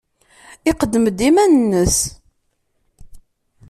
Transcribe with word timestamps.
Iqeddem-d 0.69 1.19
iman-nnes. 1.29 1.97